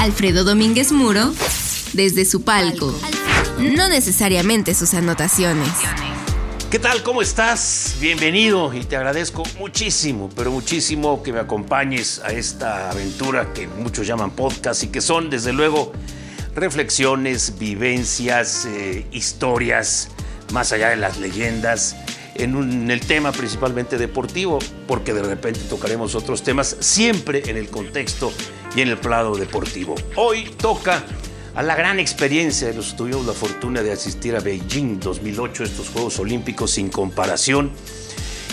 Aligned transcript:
Alfredo 0.00 0.44
Domínguez 0.44 0.92
Muro 0.92 1.30
desde 1.92 2.24
su 2.24 2.42
palco, 2.42 2.98
no 3.58 3.86
necesariamente 3.90 4.74
sus 4.74 4.94
anotaciones. 4.94 5.68
¿Qué 6.70 6.78
tal? 6.78 7.02
¿Cómo 7.02 7.20
estás? 7.20 7.96
Bienvenido 8.00 8.72
y 8.72 8.82
te 8.84 8.96
agradezco 8.96 9.42
muchísimo, 9.58 10.30
pero 10.34 10.52
muchísimo 10.52 11.22
que 11.22 11.34
me 11.34 11.40
acompañes 11.40 12.18
a 12.24 12.32
esta 12.32 12.90
aventura 12.90 13.52
que 13.52 13.68
muchos 13.68 14.06
llaman 14.06 14.30
podcast 14.30 14.84
y 14.84 14.86
que 14.86 15.02
son, 15.02 15.28
desde 15.28 15.52
luego, 15.52 15.92
reflexiones, 16.54 17.58
vivencias, 17.58 18.64
eh, 18.64 19.06
historias, 19.12 20.08
más 20.50 20.72
allá 20.72 20.88
de 20.88 20.96
las 20.96 21.18
leyendas, 21.18 21.94
en, 22.34 22.90
el 22.90 23.00
tema 23.00 23.32
principalmente 23.32 23.98
deportivo, 23.98 24.58
porque 24.86 25.12
de 25.12 25.22
repente 25.22 25.60
tocaremos 25.68 26.14
otros 26.14 26.42
temas, 26.42 26.76
siempre 26.80 27.42
en 27.50 27.56
el 27.56 27.68
contexto 27.68 28.32
y 28.74 28.80
en 28.80 28.88
el 28.88 28.98
plano 28.98 29.34
deportivo. 29.34 29.94
Hoy 30.16 30.50
toca 30.56 31.04
a 31.54 31.62
la 31.62 31.74
gran 31.74 31.98
experiencia. 31.98 32.72
Los 32.72 32.96
tuvimos 32.96 33.26
la 33.26 33.32
fortuna 33.32 33.82
de 33.82 33.92
asistir 33.92 34.36
a 34.36 34.40
Beijing 34.40 35.00
2008, 35.00 35.64
estos 35.64 35.88
Juegos 35.90 36.18
Olímpicos 36.18 36.70
sin 36.72 36.88
comparación, 36.88 37.70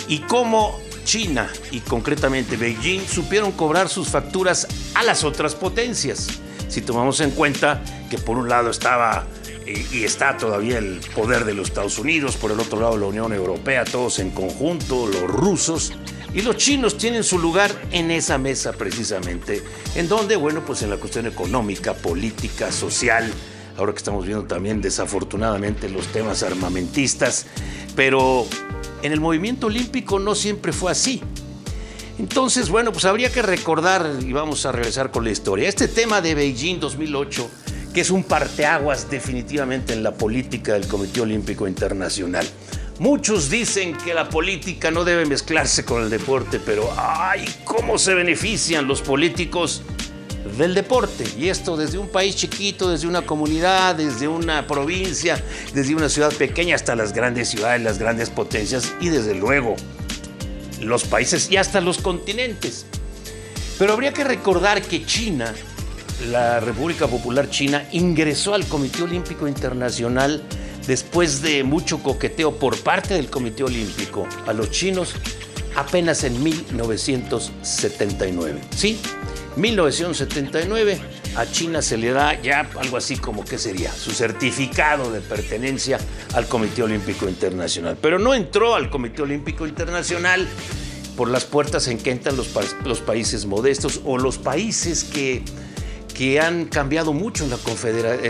y 0.07 0.19
cómo 0.19 0.79
China 1.07 1.49
y 1.71 1.79
concretamente 1.79 2.57
Beijing 2.57 3.07
supieron 3.07 3.53
cobrar 3.53 3.87
sus 3.87 4.09
facturas 4.09 4.67
a 4.93 5.03
las 5.03 5.23
otras 5.23 5.55
potencias. 5.55 6.27
Si 6.67 6.81
tomamos 6.81 7.21
en 7.21 7.31
cuenta 7.31 7.81
que 8.09 8.17
por 8.17 8.37
un 8.37 8.49
lado 8.49 8.69
estaba 8.69 9.25
y 9.67 10.03
está 10.03 10.37
todavía 10.37 10.77
el 10.77 11.01
poder 11.13 11.43
de 11.45 11.53
los 11.53 11.67
Estados 11.67 11.99
Unidos, 11.99 12.37
por 12.37 12.51
el 12.51 12.59
otro 12.59 12.79
lado 12.79 12.97
la 12.97 13.07
Unión 13.07 13.33
Europea, 13.33 13.83
todos 13.83 14.19
en 14.19 14.31
conjunto, 14.31 15.07
los 15.07 15.23
rusos, 15.23 15.93
y 16.33 16.41
los 16.41 16.57
chinos 16.57 16.97
tienen 16.97 17.23
su 17.23 17.39
lugar 17.39 17.71
en 17.91 18.11
esa 18.11 18.37
mesa 18.37 18.73
precisamente, 18.73 19.63
en 19.95 20.07
donde, 20.07 20.35
bueno, 20.35 20.63
pues 20.65 20.81
en 20.83 20.89
la 20.89 20.97
cuestión 20.97 21.25
económica, 21.25 21.93
política, 21.93 22.71
social, 22.71 23.29
ahora 23.77 23.91
que 23.91 23.97
estamos 23.97 24.25
viendo 24.25 24.45
también 24.45 24.81
desafortunadamente 24.81 25.89
los 25.89 26.07
temas 26.07 26.43
armamentistas, 26.43 27.45
pero 27.95 28.45
en 29.01 29.11
el 29.11 29.19
movimiento 29.19 29.67
olímpico 29.67 30.19
no 30.19 30.35
siempre 30.35 30.71
fue 30.71 30.91
así. 30.91 31.21
Entonces, 32.19 32.69
bueno, 32.69 32.91
pues 32.91 33.05
habría 33.05 33.31
que 33.31 33.41
recordar, 33.41 34.19
y 34.21 34.33
vamos 34.33 34.65
a 34.65 34.71
regresar 34.71 35.11
con 35.11 35.23
la 35.23 35.31
historia, 35.31 35.69
este 35.69 35.87
tema 35.87 36.21
de 36.21 36.35
Beijing 36.35 36.79
2008, 36.79 37.49
que 37.93 38.01
es 38.01 38.09
un 38.09 38.23
parteaguas 38.23 39.09
definitivamente 39.09 39.93
en 39.93 40.03
la 40.03 40.13
política 40.13 40.73
del 40.73 40.87
Comité 40.87 41.21
Olímpico 41.21 41.67
Internacional. 41.67 42.45
Muchos 42.99 43.49
dicen 43.49 43.95
que 43.95 44.13
la 44.13 44.27
política 44.27 44.89
no 44.89 45.03
debe 45.03 45.25
mezclarse 45.25 45.85
con 45.85 46.01
el 46.01 46.09
deporte, 46.09 46.59
pero 46.59 46.91
¡ay! 46.97 47.45
¿Cómo 47.63 47.99
se 47.99 48.15
benefician 48.15 48.87
los 48.87 49.01
políticos 49.01 49.83
del 50.57 50.73
deporte? 50.73 51.23
Y 51.37 51.49
esto 51.49 51.77
desde 51.77 51.99
un 51.99 52.09
país 52.09 52.35
chiquito, 52.35 52.89
desde 52.89 53.07
una 53.07 53.21
comunidad, 53.21 53.93
desde 53.93 54.27
una 54.27 54.65
provincia, 54.65 55.39
desde 55.75 55.93
una 55.93 56.09
ciudad 56.09 56.33
pequeña 56.33 56.75
hasta 56.75 56.95
las 56.95 57.13
grandes 57.13 57.49
ciudades, 57.49 57.83
las 57.83 57.99
grandes 57.99 58.31
potencias 58.31 58.91
y 58.99 59.09
desde 59.09 59.35
luego 59.35 59.75
los 60.81 61.03
países 61.03 61.51
y 61.51 61.57
hasta 61.57 61.81
los 61.81 61.99
continentes. 61.99 62.87
Pero 63.77 63.93
habría 63.93 64.11
que 64.11 64.23
recordar 64.23 64.81
que 64.81 65.05
China, 65.05 65.53
la 66.25 66.59
República 66.59 67.07
Popular 67.07 67.49
China, 67.49 67.87
ingresó 67.91 68.53
al 68.53 68.65
Comité 68.65 69.01
Olímpico 69.03 69.47
Internacional 69.47 70.43
después 70.87 71.41
de 71.41 71.63
mucho 71.63 72.03
coqueteo 72.03 72.57
por 72.57 72.77
parte 72.79 73.13
del 73.13 73.29
Comité 73.29 73.63
Olímpico 73.63 74.27
a 74.45 74.51
los 74.53 74.71
chinos 74.71 75.13
apenas 75.75 76.23
en 76.23 76.41
1979. 76.41 78.61
Sí, 78.75 78.99
1979 79.55 80.99
a 81.35 81.45
China 81.45 81.81
se 81.81 81.97
le 81.97 82.11
da 82.11 82.41
ya 82.41 82.69
algo 82.79 82.95
así 82.97 83.17
como 83.17 83.45
que 83.45 83.59
sería 83.59 83.91
su 83.91 84.11
certificado 84.11 85.11
de 85.11 85.19
pertenencia 85.21 85.99
al 86.33 86.47
Comité 86.47 86.83
Olímpico 86.83 87.29
Internacional. 87.29 87.97
Pero 88.01 88.17
no 88.17 88.33
entró 88.33 88.75
al 88.75 88.89
Comité 88.89 89.21
Olímpico 89.21 89.67
Internacional 89.67 90.47
por 91.15 91.29
las 91.29 91.45
puertas 91.45 91.87
en 91.87 91.99
que 91.99 92.11
entran 92.11 92.35
los, 92.37 92.49
los 92.83 92.99
países 93.01 93.45
modestos 93.45 94.01
o 94.03 94.17
los 94.17 94.37
países 94.37 95.03
que 95.03 95.43
que 96.17 96.39
han 96.39 96.65
cambiado 96.65 97.13
mucho 97.13 97.43
en 97.43 97.51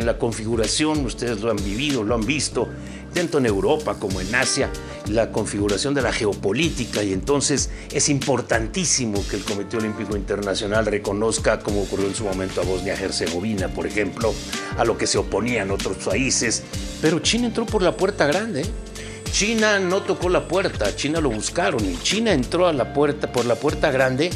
la, 0.06 0.18
configuración, 0.18 1.06
ustedes 1.06 1.40
lo 1.40 1.52
han 1.52 1.64
vivido, 1.64 2.04
lo 2.04 2.16
han 2.16 2.26
visto, 2.26 2.68
tanto 3.14 3.38
en 3.38 3.46
Europa 3.46 3.96
como 3.98 4.20
en 4.20 4.36
Asia, 4.36 4.70
la 5.10 5.32
configuración 5.32 5.94
de 5.94 6.02
la 6.02 6.12
geopolítica 6.12 7.02
y 7.02 7.14
entonces 7.14 7.70
es 7.94 8.10
importantísimo 8.10 9.26
que 9.30 9.38
el 9.38 9.44
Comité 9.46 9.78
Olímpico 9.78 10.18
Internacional 10.18 10.86
reconozca, 10.86 11.60
como 11.60 11.84
ocurrió 11.84 12.08
en 12.08 12.16
su 12.16 12.26
momento 12.26 12.60
a 12.60 12.66
Bosnia-Herzegovina, 12.66 13.70
por 13.70 13.88
ejemplo, 13.88 14.34
a 14.78 14.84
lo 14.84 14.98
que 14.98 15.08
se 15.08 15.18
oponían 15.18 15.72
otros 15.72 15.96
países, 15.96 16.64
pero 17.02 17.20
China 17.20 17.48
entró 17.48 17.66
por 17.66 17.82
la 17.82 17.96
puerta 17.96 18.28
grande. 18.28 18.66
China 19.32 19.80
no 19.80 20.02
tocó 20.02 20.28
la 20.28 20.48
puerta, 20.48 20.94
China 20.96 21.22
lo 21.22 21.30
buscaron 21.30 21.86
y 21.86 21.98
China 22.02 22.34
entró 22.34 22.68
a 22.68 22.74
la 22.74 22.94
puerta 22.94 23.32
por 23.32 23.46
la 23.46 23.56
puerta 23.56 23.92
grande 23.92 24.30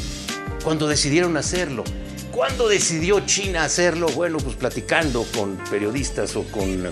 cuando 0.64 0.88
decidieron 0.88 1.36
hacerlo. 1.36 1.84
¿Cuándo 2.32 2.66
decidió 2.66 3.20
China 3.26 3.64
hacerlo? 3.64 4.08
Bueno, 4.08 4.38
pues 4.38 4.56
platicando 4.56 5.24
con 5.36 5.58
periodistas 5.70 6.34
o 6.34 6.44
con 6.44 6.88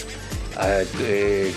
ah, 0.59 0.81
eh, 1.01 1.53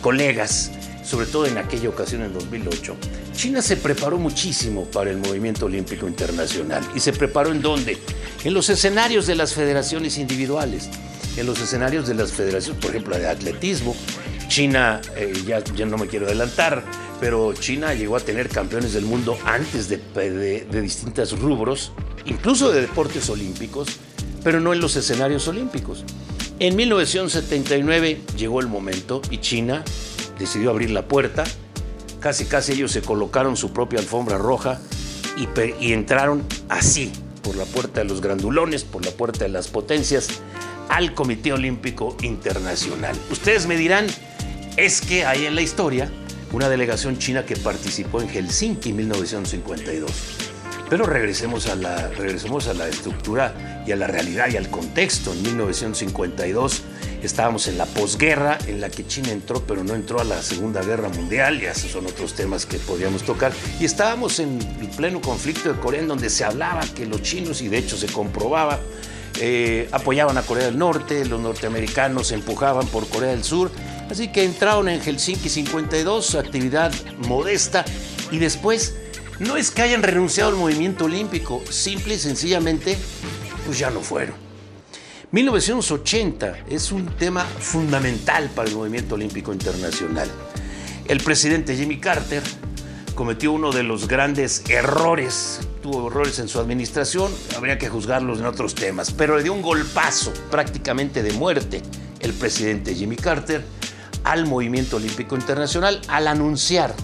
colegas, 0.00 0.72
sobre 1.04 1.26
todo 1.26 1.46
en 1.46 1.56
aquella 1.56 1.88
ocasión 1.88 2.22
en 2.22 2.32
2008. 2.34 2.96
China 3.34 3.62
se 3.62 3.76
preparó 3.76 4.18
muchísimo 4.18 4.86
para 4.86 5.10
el 5.10 5.18
movimiento 5.18 5.66
olímpico 5.66 6.08
internacional. 6.08 6.82
¿Y 6.96 7.00
se 7.00 7.12
preparó 7.12 7.52
en 7.52 7.62
dónde? 7.62 7.96
En 8.42 8.54
los 8.54 8.68
escenarios 8.70 9.28
de 9.28 9.36
las 9.36 9.54
federaciones 9.54 10.18
individuales, 10.18 10.90
en 11.36 11.46
los 11.46 11.60
escenarios 11.60 12.08
de 12.08 12.14
las 12.14 12.32
federaciones, 12.32 12.82
por 12.82 12.90
ejemplo, 12.90 13.16
de 13.16 13.28
atletismo. 13.28 13.94
China, 14.48 15.00
eh, 15.14 15.32
ya, 15.46 15.62
ya 15.62 15.86
no 15.86 15.96
me 15.96 16.08
quiero 16.08 16.26
adelantar, 16.26 16.82
pero 17.20 17.52
China 17.52 17.94
llegó 17.94 18.16
a 18.16 18.20
tener 18.20 18.48
campeones 18.48 18.94
del 18.94 19.04
mundo 19.04 19.38
antes 19.44 19.88
de, 19.88 19.98
de, 20.14 20.64
de 20.64 21.24
rubros 21.40 21.92
incluso 22.28 22.70
de 22.70 22.82
deportes 22.82 23.28
olímpicos, 23.30 23.88
pero 24.44 24.60
no 24.60 24.72
en 24.72 24.80
los 24.80 24.96
escenarios 24.96 25.48
olímpicos. 25.48 26.04
En 26.60 26.76
1979 26.76 28.20
llegó 28.36 28.60
el 28.60 28.68
momento 28.68 29.22
y 29.30 29.38
China 29.38 29.84
decidió 30.38 30.70
abrir 30.70 30.90
la 30.90 31.06
puerta. 31.06 31.44
Casi, 32.20 32.46
casi 32.46 32.72
ellos 32.72 32.92
se 32.92 33.02
colocaron 33.02 33.56
su 33.56 33.72
propia 33.72 34.00
alfombra 34.00 34.38
roja 34.38 34.80
y, 35.36 35.92
entraron 35.92 36.42
así, 36.68 37.12
por 37.42 37.56
la 37.56 37.64
puerta 37.64 38.00
de 38.00 38.06
los 38.06 38.20
grandulones, 38.20 38.84
por 38.84 39.04
la 39.04 39.12
puerta 39.12 39.44
de 39.44 39.50
las 39.50 39.68
potencias, 39.68 40.28
al 40.88 41.14
Comité 41.14 41.52
Olímpico 41.52 42.16
Internacional. 42.22 43.16
Ustedes 43.30 43.66
me 43.66 43.76
dirán, 43.76 44.06
es 44.76 45.00
que 45.00 45.24
hay 45.24 45.46
en 45.46 45.54
la 45.54 45.62
historia 45.62 46.10
una 46.52 46.68
delegación 46.68 47.18
china 47.18 47.44
que 47.44 47.56
participó 47.56 48.20
en 48.20 48.28
Helsinki 48.28 48.90
en 48.90 48.96
1952. 48.96 50.10
Pero 50.88 51.04
regresemos 51.04 51.66
a, 51.66 51.74
la, 51.74 52.08
regresemos 52.08 52.66
a 52.68 52.74
la 52.74 52.88
estructura 52.88 53.84
y 53.86 53.92
a 53.92 53.96
la 53.96 54.06
realidad 54.06 54.48
y 54.50 54.56
al 54.56 54.70
contexto. 54.70 55.32
En 55.32 55.42
1952 55.42 56.82
estábamos 57.22 57.68
en 57.68 57.76
la 57.76 57.84
posguerra 57.86 58.58
en 58.66 58.80
la 58.80 58.88
que 58.88 59.06
China 59.06 59.30
entró, 59.30 59.62
pero 59.66 59.84
no 59.84 59.94
entró 59.94 60.20
a 60.20 60.24
la 60.24 60.40
Segunda 60.40 60.82
Guerra 60.82 61.08
Mundial, 61.10 61.60
y 61.62 61.66
esos 61.66 61.90
son 61.90 62.06
otros 62.06 62.34
temas 62.34 62.64
que 62.64 62.78
podríamos 62.78 63.22
tocar. 63.22 63.52
Y 63.80 63.84
estábamos 63.84 64.38
en 64.38 64.58
el 64.80 64.88
pleno 64.88 65.20
conflicto 65.20 65.72
de 65.72 65.78
Corea, 65.78 66.00
en 66.00 66.08
donde 66.08 66.30
se 66.30 66.44
hablaba 66.44 66.80
que 66.94 67.04
los 67.06 67.22
chinos, 67.22 67.60
y 67.60 67.68
de 67.68 67.78
hecho 67.78 67.96
se 67.96 68.06
comprobaba, 68.06 68.78
eh, 69.40 69.88
apoyaban 69.92 70.38
a 70.38 70.42
Corea 70.42 70.66
del 70.66 70.78
Norte, 70.78 71.24
los 71.26 71.40
norteamericanos 71.40 72.32
empujaban 72.32 72.86
por 72.86 73.06
Corea 73.08 73.30
del 73.30 73.44
Sur. 73.44 73.70
Así 74.10 74.28
que 74.28 74.44
entraron 74.44 74.88
en 74.88 75.00
Helsinki 75.00 75.50
52, 75.50 76.34
actividad 76.36 76.92
modesta, 77.18 77.84
y 78.30 78.38
después 78.38 78.94
no 79.40 79.56
es 79.56 79.70
que 79.70 79.82
hayan 79.82 80.02
renunciado 80.02 80.50
al 80.50 80.56
movimiento 80.56 81.04
olímpico, 81.04 81.62
simple 81.70 82.14
y 82.14 82.18
sencillamente, 82.18 82.98
pues 83.66 83.78
ya 83.78 83.90
no 83.90 84.00
fueron. 84.00 84.34
1980 85.30 86.64
es 86.70 86.90
un 86.90 87.06
tema 87.16 87.44
fundamental 87.44 88.48
para 88.54 88.68
el 88.68 88.74
movimiento 88.74 89.14
olímpico 89.14 89.52
internacional. 89.52 90.28
El 91.06 91.22
presidente 91.22 91.76
Jimmy 91.76 91.98
Carter 91.98 92.42
cometió 93.14 93.52
uno 93.52 93.70
de 93.70 93.82
los 93.82 94.08
grandes 94.08 94.62
errores, 94.70 95.60
tuvo 95.82 96.08
errores 96.08 96.38
en 96.38 96.48
su 96.48 96.58
administración, 96.60 97.30
habría 97.56 97.78
que 97.78 97.88
juzgarlos 97.88 98.38
en 98.38 98.46
otros 98.46 98.74
temas, 98.74 99.12
pero 99.12 99.36
le 99.36 99.42
dio 99.42 99.52
un 99.52 99.62
golpazo 99.62 100.32
prácticamente 100.50 101.22
de 101.22 101.32
muerte 101.32 101.82
el 102.20 102.32
presidente 102.32 102.94
Jimmy 102.94 103.16
Carter 103.16 103.64
al 104.24 104.46
movimiento 104.46 104.96
olímpico 104.96 105.36
internacional 105.36 106.00
al 106.08 106.26
anunciar 106.26 106.94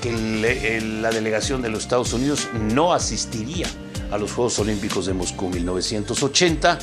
que 0.00 0.80
la 1.00 1.10
delegación 1.10 1.62
de 1.62 1.70
los 1.70 1.82
Estados 1.82 2.12
Unidos 2.12 2.48
no 2.54 2.92
asistiría 2.92 3.66
a 4.10 4.18
los 4.18 4.32
Juegos 4.32 4.58
Olímpicos 4.58 5.06
de 5.06 5.14
Moscú 5.14 5.48
1980 5.48 6.78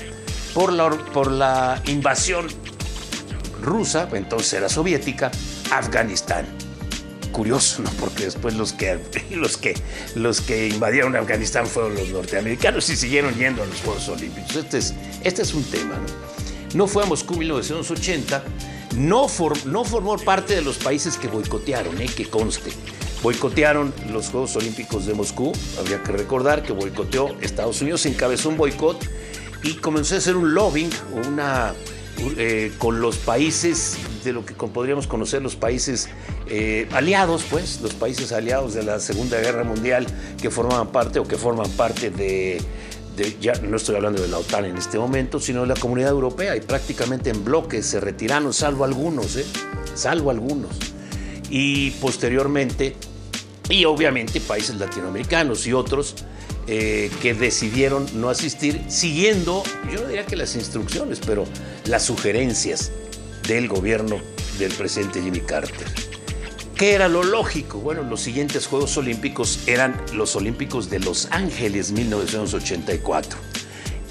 por 0.54 0.74
la, 0.74 0.90
por 0.90 1.32
la 1.32 1.82
invasión 1.88 2.48
rusa, 3.62 4.08
entonces 4.14 4.54
era 4.54 4.70
soviética, 4.70 5.32
Afganistán. 5.72 6.46
curioso, 7.32 7.84
¿no? 7.84 7.90
Porque 8.00 8.26
después 8.26 8.56
los 8.56 8.74
que, 8.74 9.00
los 9.32 9.58
que, 9.58 9.76
los 10.16 10.42
que 10.42 10.68
invadieron 10.68 11.16
Afganistán 11.16 11.68
fueron 11.68 11.96
los 11.96 12.10
norteamericanos 12.10 12.90
y 12.90 12.96
siguieron 12.96 13.36
yendo 13.36 13.64
a 13.64 13.66
los 13.66 13.80
Juegos 13.82 14.10
Olímpicos. 14.10 14.56
Este 14.56 14.80
es, 14.80 14.94
este 15.24 15.44
es 15.44 15.54
un 15.54 15.64
tema, 15.64 15.96
¿no? 15.96 16.30
No 16.74 16.88
fue 16.88 17.04
a 17.04 17.06
Moscú 17.06 17.36
1980, 17.36 18.44
no, 19.00 19.28
no 19.66 19.86
formó 19.86 20.18
parte 20.18 20.56
de 20.56 20.62
los 20.62 20.78
países 20.78 21.18
que 21.18 21.30
boicotearon, 21.30 22.00
¿eh? 22.02 22.06
que 22.06 22.30
conste. 22.30 22.72
Boicotearon 23.24 23.94
los 24.12 24.30
Juegos 24.30 24.56
Olímpicos 24.58 25.06
de 25.06 25.14
Moscú, 25.14 25.54
habría 25.80 26.04
que 26.04 26.12
recordar 26.12 26.64
que 26.64 26.74
boicoteó 26.74 27.36
Estados 27.42 27.82
Unidos, 27.82 28.06
encabezó 28.06 28.50
un 28.50 28.58
boicot 28.58 29.02
y 29.64 29.76
comenzó 29.76 30.16
a 30.16 30.18
hacer 30.20 30.36
un 30.36 30.54
lobbying, 30.54 30.90
una, 31.28 31.74
eh, 32.38 32.74
con 32.78 33.00
los 33.00 33.18
países 33.18 33.98
de 34.24 34.34
lo 34.34 34.46
que 34.46 34.54
podríamos 34.54 35.08
conocer 35.08 35.42
los 35.42 35.56
países 35.56 36.10
eh, 36.48 36.88
aliados, 36.92 37.46
pues, 37.50 37.80
los 37.82 37.94
países 37.94 38.32
aliados 38.34 38.74
de 38.74 38.84
la 38.84 39.00
Segunda 39.00 39.40
Guerra 39.40 39.64
Mundial 39.64 40.08
que 40.42 40.50
formaban 40.50 40.90
parte 40.90 41.20
o 41.20 41.24
que 41.28 41.38
forman 41.38 41.70
parte 41.72 42.10
de, 42.10 42.62
ya 43.40 43.54
no 43.54 43.78
estoy 43.78 43.96
hablando 43.96 44.22
de 44.22 44.28
la 44.28 44.38
OTAN 44.38 44.66
en 44.66 44.78
este 44.78 44.98
momento, 44.98 45.40
sino 45.40 45.62
de 45.62 45.68
la 45.68 45.76
Comunidad 45.76 46.12
Europea 46.12 46.56
y 46.56 46.62
prácticamente 46.62 47.30
en 47.30 47.44
bloques 47.44 47.86
se 47.86 48.00
retiraron, 48.00 48.54
salvo 48.54 48.84
algunos, 48.84 49.36
¿eh? 49.36 49.46
salvo 49.96 50.32
algunos. 50.32 50.72
Y 51.50 51.92
posteriormente, 51.92 52.96
y 53.70 53.86
obviamente 53.86 54.40
países 54.40 54.76
latinoamericanos 54.78 55.66
y 55.68 55.74
otros, 55.74 56.16
eh, 56.68 57.10
que 57.22 57.34
decidieron 57.34 58.06
no 58.14 58.30
asistir 58.30 58.80
siguiendo, 58.88 59.64
yo 59.92 60.02
no 60.02 60.08
diría 60.08 60.26
que 60.26 60.36
las 60.36 60.56
instrucciones, 60.56 61.20
pero 61.26 61.46
las 61.86 62.04
sugerencias 62.04 62.92
del 63.48 63.68
gobierno 63.68 64.20
del 64.60 64.72
presidente 64.74 65.22
Jimmy 65.22 65.40
Carter. 65.40 66.09
¿Qué 66.80 66.94
era 66.94 67.10
lo 67.10 67.26
lógico? 67.26 67.80
Bueno, 67.80 68.04
los 68.04 68.22
siguientes 68.22 68.66
Juegos 68.66 68.96
Olímpicos 68.96 69.60
eran 69.68 70.02
los 70.14 70.38
Olímpicos 70.38 70.90
de 70.90 71.02
Los 71.02 71.28
Ángeles 71.30 71.92
1984. 71.92 73.38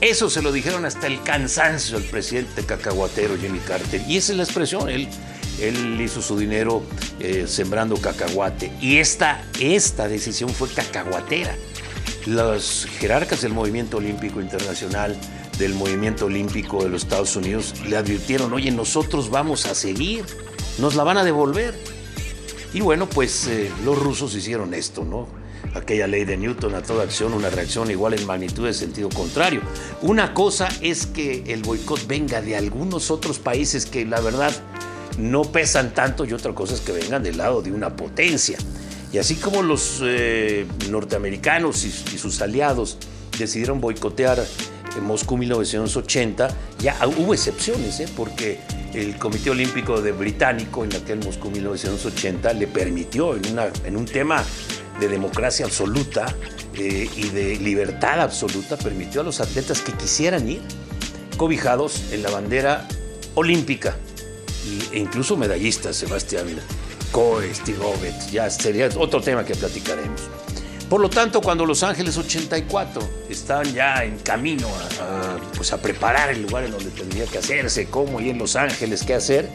Eso 0.02 0.28
se 0.28 0.42
lo 0.42 0.52
dijeron 0.52 0.84
hasta 0.84 1.06
el 1.06 1.22
cansancio 1.22 1.96
al 1.96 2.02
presidente 2.02 2.66
cacahuatero 2.66 3.38
Jimmy 3.38 3.58
Carter. 3.60 4.02
Y 4.06 4.18
esa 4.18 4.32
es 4.32 4.36
la 4.36 4.44
expresión, 4.44 4.90
él, 4.90 5.08
él 5.62 5.98
hizo 5.98 6.20
su 6.20 6.36
dinero 6.38 6.82
eh, 7.20 7.46
sembrando 7.48 7.96
cacahuate. 7.96 8.70
Y 8.82 8.98
esta, 8.98 9.42
esta 9.58 10.06
decisión 10.06 10.50
fue 10.50 10.68
cacahuatera 10.68 11.56
los 12.26 12.86
jerarcas 12.98 13.40
del 13.40 13.54
movimiento 13.54 13.96
olímpico 13.96 14.42
internacional, 14.42 15.16
del 15.56 15.72
movimiento 15.72 16.26
olímpico 16.26 16.84
de 16.84 16.90
los 16.90 17.04
Estados 17.04 17.34
Unidos, 17.34 17.72
le 17.88 17.96
advirtieron, 17.96 18.52
oye, 18.52 18.70
nosotros 18.70 19.30
vamos 19.30 19.64
a 19.64 19.74
seguir, 19.74 20.26
nos 20.76 20.96
la 20.96 21.04
van 21.04 21.16
a 21.16 21.24
devolver. 21.24 21.97
Y 22.72 22.80
bueno, 22.80 23.08
pues 23.08 23.46
eh, 23.46 23.70
los 23.84 23.98
rusos 23.98 24.34
hicieron 24.34 24.74
esto, 24.74 25.04
¿no? 25.04 25.26
Aquella 25.74 26.06
ley 26.06 26.24
de 26.24 26.36
Newton, 26.36 26.74
a 26.74 26.82
toda 26.82 27.04
acción, 27.04 27.32
una 27.32 27.50
reacción 27.50 27.90
igual 27.90 28.14
en 28.14 28.26
magnitud 28.26 28.66
de 28.66 28.74
sentido 28.74 29.08
contrario. 29.08 29.60
Una 30.02 30.34
cosa 30.34 30.68
es 30.80 31.06
que 31.06 31.44
el 31.48 31.62
boicot 31.62 32.06
venga 32.06 32.40
de 32.40 32.56
algunos 32.56 33.10
otros 33.10 33.38
países 33.38 33.86
que 33.86 34.04
la 34.04 34.20
verdad 34.20 34.52
no 35.18 35.42
pesan 35.42 35.94
tanto 35.94 36.24
y 36.24 36.32
otra 36.32 36.54
cosa 36.54 36.74
es 36.74 36.80
que 36.80 36.92
vengan 36.92 37.22
del 37.22 37.38
lado 37.38 37.62
de 37.62 37.72
una 37.72 37.96
potencia. 37.96 38.58
Y 39.12 39.18
así 39.18 39.36
como 39.36 39.62
los 39.62 40.00
eh, 40.02 40.66
norteamericanos 40.90 41.84
y, 41.84 41.90
sus 41.90 42.40
aliados 42.42 42.98
decidieron 43.38 43.80
boicotear 43.80 44.44
en 44.96 45.04
Moscú 45.04 45.36
1980, 45.36 46.48
ya 46.80 46.96
hubo 47.06 47.32
excepciones, 47.32 48.00
¿eh? 48.00 48.08
porque 48.16 48.60
el 48.94 49.16
Comité 49.18 49.50
Olímpico 49.50 50.00
Británico 50.12 50.84
en 50.84 50.94
aquel 50.94 51.18
Moscú 51.24 51.50
1980 51.50 52.52
le 52.54 52.66
permitió, 52.66 53.36
en, 53.36 53.52
una, 53.52 53.68
en 53.84 53.96
un 53.96 54.06
tema 54.06 54.42
de 55.00 55.08
democracia 55.08 55.66
absoluta 55.66 56.34
eh, 56.74 57.08
y 57.16 57.28
de 57.28 57.56
libertad 57.56 58.20
absoluta, 58.20 58.76
permitió 58.76 59.20
a 59.20 59.24
los 59.24 59.40
atletas 59.40 59.80
que 59.80 59.92
quisieran 59.92 60.48
ir 60.48 60.62
cobijados 61.36 62.12
en 62.12 62.22
la 62.22 62.30
bandera 62.30 62.86
olímpica 63.34 63.96
e 64.92 64.98
incluso 64.98 65.36
medallistas, 65.36 65.96
Sebastián 65.96 66.46
Coe, 67.12 67.54
Steve 67.54 67.78
ya 68.30 68.50
sería 68.50 68.88
otro 68.96 69.20
tema 69.20 69.44
que 69.44 69.54
platicaremos. 69.54 70.28
Por 70.88 71.00
lo 71.02 71.10
tanto, 71.10 71.42
cuando 71.42 71.66
Los 71.66 71.82
Ángeles 71.82 72.16
84 72.16 73.26
estaban 73.28 73.72
ya 73.74 74.04
en 74.04 74.18
camino 74.20 74.66
a, 74.68 75.36
pues 75.54 75.72
a 75.72 75.82
preparar 75.82 76.30
el 76.30 76.42
lugar 76.42 76.64
en 76.64 76.70
donde 76.70 76.90
tendría 76.90 77.26
que 77.26 77.38
hacerse, 77.38 77.88
cómo 77.90 78.20
y 78.20 78.30
en 78.30 78.38
Los 78.38 78.56
Ángeles 78.56 79.02
qué 79.04 79.14
hacer, 79.14 79.50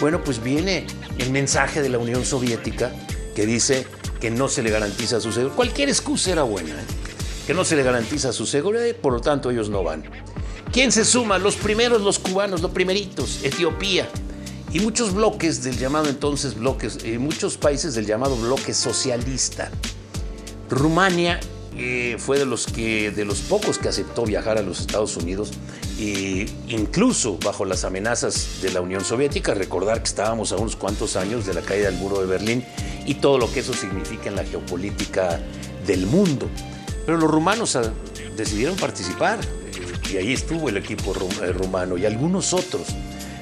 bueno, 0.00 0.22
pues 0.22 0.42
viene 0.42 0.86
el 1.18 1.30
mensaje 1.30 1.82
de 1.82 1.88
la 1.88 1.98
Unión 1.98 2.24
Soviética 2.24 2.92
que 3.34 3.46
dice 3.46 3.86
que 4.20 4.30
no 4.30 4.48
se 4.48 4.62
le 4.62 4.70
garantiza 4.70 5.20
su 5.20 5.32
seguridad. 5.32 5.56
Cualquier 5.56 5.88
excusa 5.88 6.30
era 6.30 6.42
buena, 6.42 6.70
¿eh? 6.70 6.84
que 7.46 7.54
no 7.54 7.64
se 7.64 7.74
le 7.74 7.82
garantiza 7.82 8.32
su 8.32 8.46
seguridad 8.46 8.84
y 8.84 8.92
por 8.92 9.12
lo 9.12 9.20
tanto 9.20 9.50
ellos 9.50 9.68
no 9.68 9.82
van. 9.82 10.04
¿Quién 10.72 10.92
se 10.92 11.04
suma? 11.04 11.38
Los 11.38 11.56
primeros, 11.56 12.02
los 12.02 12.18
cubanos, 12.18 12.60
los 12.60 12.70
primeritos, 12.70 13.40
Etiopía, 13.42 14.08
y 14.72 14.80
muchos 14.80 15.14
bloques 15.14 15.62
del 15.62 15.78
llamado 15.78 16.08
entonces 16.08 16.54
bloques, 16.54 16.98
eh, 17.02 17.18
muchos 17.18 17.56
países 17.56 17.94
del 17.94 18.06
llamado 18.06 18.36
bloque 18.36 18.74
socialista. 18.74 19.70
Rumania 20.70 21.40
eh, 21.78 22.16
fue 22.18 22.38
de 22.38 22.46
los, 22.46 22.66
que, 22.66 23.10
de 23.10 23.24
los 23.24 23.40
pocos 23.40 23.78
que 23.78 23.88
aceptó 23.88 24.24
viajar 24.24 24.56
a 24.56 24.62
los 24.62 24.80
Estados 24.80 25.16
Unidos, 25.16 25.50
e 25.98 26.46
incluso 26.68 27.38
bajo 27.44 27.66
las 27.66 27.84
amenazas 27.84 28.62
de 28.62 28.70
la 28.70 28.80
Unión 28.80 29.04
Soviética, 29.04 29.52
recordar 29.52 29.98
que 29.98 30.08
estábamos 30.08 30.52
a 30.52 30.56
unos 30.56 30.74
cuantos 30.74 31.16
años 31.16 31.44
de 31.44 31.52
la 31.52 31.60
caída 31.60 31.90
del 31.90 31.98
muro 31.98 32.20
de 32.20 32.26
Berlín 32.26 32.64
y 33.04 33.14
todo 33.14 33.36
lo 33.36 33.52
que 33.52 33.60
eso 33.60 33.74
significa 33.74 34.28
en 34.28 34.36
la 34.36 34.44
geopolítica 34.44 35.38
del 35.86 36.06
mundo. 36.06 36.48
Pero 37.04 37.18
los 37.18 37.30
rumanos 37.30 37.76
ah, 37.76 37.92
decidieron 38.36 38.76
participar 38.76 39.38
eh, 39.40 40.12
y 40.12 40.16
ahí 40.16 40.32
estuvo 40.32 40.70
el 40.70 40.78
equipo 40.78 41.12
rumano 41.14 41.98
y 41.98 42.06
algunos 42.06 42.54
otros. 42.54 42.86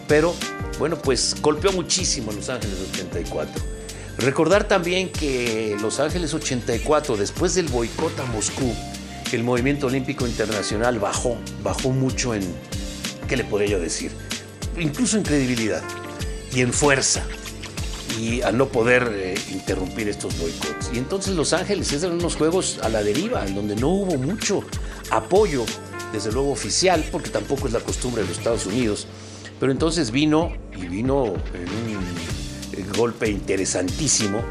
Pero 0.08 0.34
bueno, 0.78 0.96
pues 0.96 1.36
golpeó 1.40 1.72
muchísimo 1.72 2.32
Los 2.32 2.48
Ángeles 2.50 2.76
84. 2.92 3.73
Recordar 4.18 4.68
también 4.68 5.10
que 5.10 5.76
Los 5.80 6.00
Ángeles 6.00 6.34
84, 6.34 7.16
después 7.16 7.54
del 7.54 7.68
boicot 7.68 8.18
a 8.20 8.24
Moscú, 8.26 8.72
el 9.34 9.42
movimiento 9.42 9.88
olímpico 9.88 10.26
internacional 10.26 10.98
bajó, 10.98 11.36
bajó 11.62 11.90
mucho 11.90 12.34
en, 12.34 12.42
¿qué 13.28 13.36
le 13.36 13.44
podría 13.44 13.70
yo 13.70 13.80
decir? 13.80 14.12
Incluso 14.78 15.16
en 15.16 15.24
credibilidad 15.24 15.82
y 16.54 16.60
en 16.60 16.72
fuerza 16.72 17.22
y 18.18 18.42
a 18.42 18.52
no 18.52 18.68
poder 18.68 19.10
eh, 19.12 19.34
interrumpir 19.50 20.08
estos 20.08 20.38
boicots. 20.38 20.90
Y 20.94 20.98
entonces 20.98 21.34
Los 21.34 21.52
Ángeles 21.52 21.92
eran 21.92 22.12
unos 22.12 22.36
juegos 22.36 22.78
a 22.82 22.88
la 22.88 23.02
deriva, 23.02 23.44
en 23.44 23.56
donde 23.56 23.74
no 23.74 23.88
hubo 23.88 24.16
mucho 24.16 24.62
apoyo, 25.10 25.64
desde 26.12 26.30
luego 26.30 26.52
oficial, 26.52 27.04
porque 27.10 27.30
tampoco 27.30 27.66
es 27.66 27.72
la 27.72 27.80
costumbre 27.80 28.22
de 28.22 28.28
los 28.28 28.38
Estados 28.38 28.66
Unidos, 28.66 29.08
pero 29.58 29.72
entonces 29.72 30.12
vino, 30.12 30.52
y 30.76 30.86
vino 30.86 31.34
en 31.54 31.68
un 31.68 32.43
golpe 32.96 33.28
interesantísimo, 33.28 34.42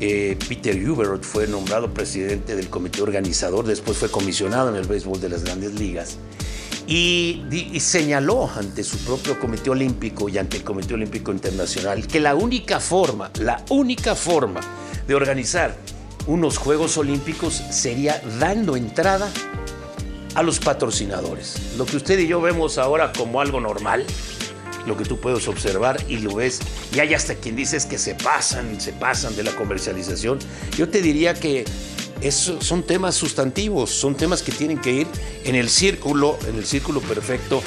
eh, 0.00 0.36
Peter 0.48 0.76
Huberot 0.76 1.24
fue 1.24 1.46
nombrado 1.46 1.92
presidente 1.92 2.54
del 2.54 2.68
comité 2.68 3.02
organizador, 3.02 3.66
después 3.66 3.98
fue 3.98 4.10
comisionado 4.10 4.70
en 4.70 4.76
el 4.76 4.86
béisbol 4.86 5.20
de 5.20 5.28
las 5.28 5.44
grandes 5.44 5.74
ligas, 5.74 6.18
y, 6.86 7.44
y, 7.50 7.80
señaló 7.80 8.48
ante 8.56 8.82
su 8.82 8.96
propio 8.98 9.38
comité 9.38 9.70
olímpico 9.70 10.28
y 10.30 10.38
ante 10.38 10.56
el 10.56 10.64
Comité 10.64 10.94
Olímpico 10.94 11.32
Internacional 11.32 12.06
que 12.06 12.18
la 12.18 12.34
única 12.34 12.80
forma, 12.80 13.30
la 13.40 13.62
única 13.68 14.14
forma 14.14 14.60
de 15.06 15.14
organizar 15.14 15.76
unos 16.26 16.56
Juegos 16.56 16.96
Olímpicos 16.96 17.62
sería 17.70 18.22
dando 18.38 18.74
entrada 18.74 19.30
a 20.34 20.42
los 20.42 20.60
patrocinadores. 20.60 21.74
Lo 21.76 21.84
que 21.84 21.96
usted 21.96 22.18
y 22.18 22.26
yo 22.26 22.40
vemos 22.40 22.78
ahora 22.78 23.12
como 23.12 23.40
algo 23.40 23.60
normal, 23.60 24.06
lo 24.86 24.96
que 24.96 25.04
tú 25.04 25.18
puedes 25.20 25.46
observar 25.48 26.02
y 26.08 26.18
lo 26.18 26.36
ves. 26.36 26.60
Y 26.94 27.00
hay 27.00 27.14
hasta 27.14 27.34
quien 27.34 27.56
dice 27.56 27.78
que 27.88 27.98
se 27.98 28.14
pasan, 28.14 28.80
se 28.80 28.92
pasan 28.92 29.36
de 29.36 29.44
la 29.44 29.54
comercialización. 29.54 30.38
Yo 30.76 30.88
te 30.88 31.02
diría 31.02 31.34
que 31.34 31.64
son 32.30 32.82
temas 32.82 33.14
sustantivos, 33.14 33.90
son 33.90 34.16
temas 34.16 34.42
que 34.42 34.52
tienen 34.52 34.78
que 34.78 34.92
ir 34.92 35.06
en 35.44 35.54
el 35.54 35.68
círculo, 35.68 36.38
en 36.48 36.56
el 36.56 36.66
círculo 36.66 37.00
perfecto 37.00 37.62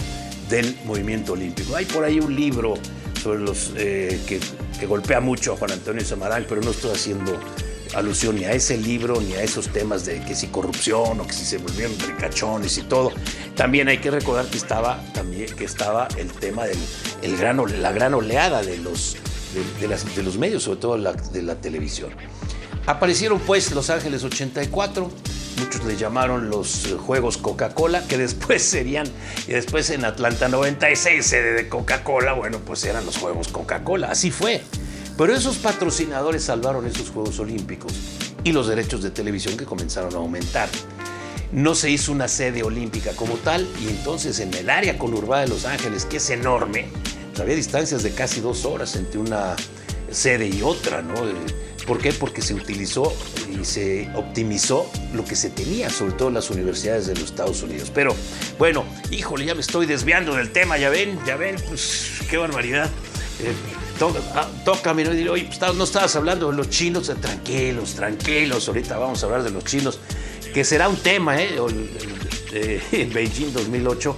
del 0.50 0.76
movimiento 0.86 1.34
olímpico. 1.34 1.76
Hay 1.76 1.86
por 1.86 2.04
ahí 2.04 2.20
un 2.20 2.36
libro 2.36 2.74
sobre 3.22 3.40
los 3.40 3.72
eh, 3.78 4.20
que, 4.28 4.40
golpea 4.86 5.20
mucho 5.20 5.54
a 5.54 5.58
Juan 5.58 5.72
Antonio 5.72 6.04
Samaranch, 6.04 6.48
pero 6.48 6.62
no 6.62 6.72
estoy 6.72 6.92
haciendo 6.92 7.40
alusión 7.96 8.36
ni 8.36 8.46
a 8.46 8.52
ese 8.52 8.78
libro 8.78 9.20
ni 9.22 9.34
a 9.34 9.44
esos 9.44 9.70
temas 9.70 10.06
de 10.06 10.22
que 10.22 10.36
si 10.36 10.48
corrupción 10.48 11.20
o 11.20 11.28
que 11.28 11.34
si 11.34 11.46
se 11.46 11.58
volvieron 11.58 11.98
ricachones 12.00 12.78
y 12.78 12.84
todo. 12.84 13.12
También 13.56 13.88
hay 13.88 14.00
que 14.00 14.12
recordar 14.12 14.46
que 14.46 14.58
estaba, 14.58 15.04
también, 15.14 15.54
que 15.56 15.66
estaba 15.66 16.08
el 16.18 16.32
tema 16.32 16.66
de 16.66 16.76
el 17.22 17.82
la 17.82 17.92
gran 17.92 18.14
oleada 18.14 18.62
de 18.64 18.78
los, 18.78 19.18
de, 19.80 20.24
los 20.24 20.38
medios, 20.38 20.64
sobre 20.64 20.80
todo 20.80 20.98
de 20.98 21.42
la 21.42 21.56
televisión. 21.56 22.12
Aparecieron 22.88 23.40
pues 23.40 23.72
Los 23.72 23.90
Ángeles 23.90 24.24
84, 24.24 25.12
muchos 25.60 25.84
le 25.86 25.96
llamaron 25.96 26.50
los 26.50 26.88
Juegos 27.06 27.38
Coca-Cola, 27.38 28.04
que 28.08 28.18
después 28.18 28.64
serían, 28.64 29.08
y 29.48 29.52
después 29.52 29.90
en 29.92 30.06
Atlanta 30.06 30.48
96, 30.48 31.26
sede 31.26 31.54
de 31.54 31.70
Coca-Cola, 31.70 32.34
bueno, 32.34 32.60
pues 32.66 32.84
eran 32.86 33.06
los 33.06 33.18
Juegos 33.18 33.50
Coca-Cola, 33.50 34.10
así 34.10 34.32
fue. 34.32 34.62
Pero 35.18 35.36
esos 35.36 35.58
patrocinadores 35.58 36.44
salvaron 36.44 36.86
esos 36.88 37.10
Juegos 37.10 37.40
Olímpicos 37.40 37.94
y 38.44 38.52
los 38.52 38.68
derechos 38.68 39.04
de 39.04 39.12
televisión 39.12 39.58
que 39.58 39.66
comenzaron 39.66 40.14
a 40.14 40.18
aumentar. 40.18 40.70
No 41.52 41.76
se 41.76 41.92
hizo 41.92 42.12
una 42.12 42.28
sede 42.28 42.64
olímpica 42.64 43.12
como 43.12 43.36
tal 43.36 43.68
y 43.82 43.90
entonces 43.90 44.40
en 44.40 44.54
el 44.54 44.70
área 44.70 44.98
conurbada 44.98 45.44
de 45.44 45.50
Los 45.50 45.66
Ángeles, 45.66 46.06
que 46.06 46.18
es 46.18 46.30
enorme, 46.30 46.88
pues 47.30 47.42
había 47.42 47.56
distancias 47.56 48.04
de 48.04 48.12
casi 48.12 48.40
dos 48.40 48.66
horas 48.66 48.96
entre 48.96 49.20
una 49.20 49.56
sede 50.10 50.48
y 50.48 50.62
otra, 50.62 51.02
¿no? 51.02 51.16
¿Por 51.86 51.98
qué? 51.98 52.14
Porque 52.14 52.42
se 52.42 52.54
utilizó 52.54 53.14
y 53.50 53.66
se 53.66 54.10
optimizó 54.16 54.90
lo 55.14 55.26
que 55.26 55.36
se 55.36 55.50
tenía, 55.50 55.90
sobre 55.90 56.14
todo 56.14 56.28
en 56.30 56.36
las 56.36 56.50
universidades 56.50 57.08
de 57.08 57.16
los 57.16 57.26
Estados 57.26 57.64
Unidos. 57.64 57.92
Pero 57.94 58.16
bueno, 58.58 58.86
híjole, 59.10 59.46
ya 59.46 59.56
me 59.56 59.62
estoy 59.62 59.88
desviando 59.88 60.36
del 60.36 60.52
tema, 60.52 60.78
ya 60.78 60.90
ven, 60.90 61.20
ya 61.26 61.36
ven, 61.36 61.56
pues 61.68 62.22
qué 62.30 62.38
barbaridad. 62.38 62.90
Eh, 63.40 63.54
ah, 64.36 64.48
toca, 64.66 64.94
mira, 64.94 65.12
oye, 65.12 65.46
pues, 65.46 65.76
no 65.76 65.84
estabas 65.84 66.16
hablando 66.16 66.50
de 66.50 66.58
los 66.58 66.70
chinos, 66.70 67.10
eh, 67.10 67.16
tranquilos, 67.16 67.94
tranquilos, 67.94 68.68
ahorita 68.68 68.98
vamos 68.98 69.22
a 69.24 69.26
hablar 69.26 69.44
de 69.44 69.52
los 69.52 69.64
chinos, 69.64 70.00
que 70.54 70.64
será 70.64 70.90
un 70.90 70.98
tema, 70.98 71.42
¿eh? 71.42 71.56
en 72.92 73.14
Beijing 73.14 73.54
2008 73.54 74.16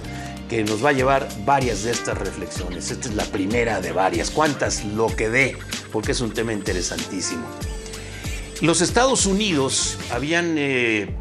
que 0.48 0.62
nos 0.62 0.84
va 0.84 0.90
a 0.90 0.92
llevar 0.92 1.28
varias 1.44 1.84
de 1.84 1.92
estas 1.92 2.18
reflexiones. 2.18 2.90
Esta 2.90 3.08
es 3.08 3.14
la 3.14 3.24
primera 3.24 3.80
de 3.80 3.92
varias. 3.92 4.30
¿Cuántas? 4.30 4.84
Lo 4.84 5.06
que 5.06 5.28
dé, 5.28 5.56
porque 5.90 6.12
es 6.12 6.20
un 6.20 6.32
tema 6.32 6.52
interesantísimo. 6.52 7.46
Los 8.60 8.80
Estados 8.80 9.26
Unidos 9.26 9.98
habían 10.10 10.56
eh, 10.58 11.14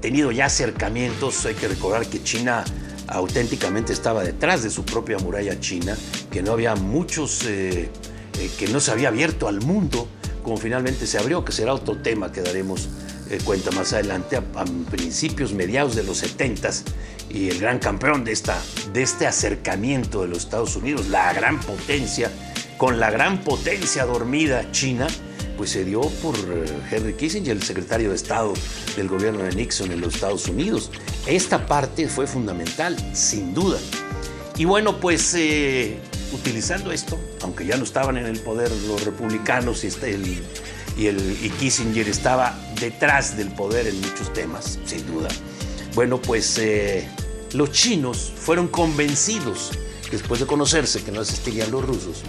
tenido 0.00 0.30
ya 0.32 0.46
acercamientos, 0.46 1.44
hay 1.46 1.54
que 1.54 1.68
recordar 1.68 2.06
que 2.06 2.22
China 2.22 2.64
auténticamente 3.08 3.92
estaba 3.92 4.22
detrás 4.24 4.62
de 4.62 4.70
su 4.70 4.84
propia 4.84 5.18
muralla 5.18 5.58
china, 5.60 5.96
que 6.30 6.42
no 6.42 6.52
había 6.52 6.74
muchos, 6.74 7.44
eh, 7.46 7.90
eh, 8.38 8.50
que 8.58 8.68
no 8.68 8.80
se 8.80 8.90
había 8.90 9.08
abierto 9.08 9.48
al 9.48 9.60
mundo, 9.60 10.08
como 10.42 10.56
finalmente 10.56 11.06
se 11.06 11.18
abrió, 11.18 11.44
que 11.44 11.52
será 11.52 11.74
otro 11.74 11.98
tema 11.98 12.32
que 12.32 12.42
daremos 12.42 12.88
cuenta 13.44 13.70
más 13.70 13.92
adelante, 13.94 14.36
a, 14.36 14.40
a, 14.54 14.64
principios, 14.90 15.54
mediados 15.54 15.96
de 15.96 16.04
los 16.04 16.18
70 16.18 16.70
y 17.30 17.48
el 17.48 17.58
gran 17.58 17.78
campeón 17.78 18.24
de, 18.24 18.32
esta, 18.32 18.56
de 18.92 19.02
este 19.02 19.26
acercamiento 19.26 20.22
de 20.22 20.28
los 20.28 20.38
Estados 20.38 20.76
Unidos, 20.76 21.08
la 21.08 21.32
gran 21.32 21.58
potencia, 21.60 22.30
con 22.78 23.00
la 23.00 23.10
gran 23.10 23.42
potencia 23.42 24.04
dormida 24.04 24.70
China, 24.70 25.08
pues 25.56 25.70
se 25.70 25.84
dio 25.84 26.00
por 26.00 26.34
eh, 26.36 26.66
Henry 26.90 27.14
Kissinger, 27.14 27.56
el 27.56 27.62
secretario 27.62 28.10
de 28.10 28.16
Estado 28.16 28.54
del 28.96 29.08
gobierno 29.08 29.42
de 29.44 29.54
Nixon 29.54 29.92
en 29.92 30.00
los 30.00 30.14
Estados 30.14 30.48
Unidos. 30.48 30.90
Esta 31.26 31.66
parte 31.66 32.08
fue 32.08 32.26
fundamental, 32.26 32.96
sin 33.14 33.54
duda. 33.54 33.78
Y 34.56 34.64
bueno, 34.64 35.00
pues 35.00 35.34
eh, 35.34 35.98
utilizando 36.32 36.92
esto, 36.92 37.18
aunque 37.42 37.66
ya 37.66 37.76
no 37.76 37.84
estaban 37.84 38.16
en 38.16 38.26
el 38.26 38.38
poder 38.40 38.70
los 38.88 39.04
republicanos 39.04 39.84
y, 39.84 39.88
este, 39.88 40.14
el, 40.14 40.42
y, 40.96 41.06
el, 41.06 41.38
y 41.42 41.50
Kissinger 41.50 42.08
estaba 42.08 42.58
detrás 42.80 43.36
del 43.36 43.48
poder 43.48 43.86
en 43.86 44.00
muchos 44.00 44.32
temas, 44.32 44.78
sin 44.84 45.06
duda. 45.06 45.28
Bueno, 45.94 46.20
pues 46.20 46.58
eh, 46.58 47.08
los 47.52 47.70
chinos 47.70 48.32
fueron 48.36 48.68
convencidos, 48.68 49.70
después 50.10 50.40
de 50.40 50.46
conocerse 50.46 51.02
que 51.02 51.12
no 51.12 51.22
existían 51.22 51.70
los 51.70 51.84
rusos, 51.84 52.22